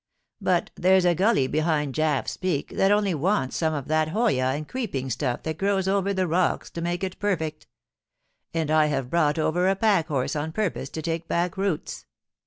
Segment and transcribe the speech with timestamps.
[0.41, 4.67] But there^s a gully behind JafFs Peak that only wants some of that hoya and
[4.67, 7.67] creeping stuff that grows over the rocks to make it perfect
[8.51, 12.07] And I have brought over a pack horse on purpose to take back roots.